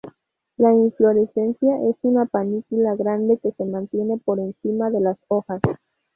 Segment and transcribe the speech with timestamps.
[0.57, 5.61] La inflorescencia es una panícula grande que se mantiene por encima de las hojas.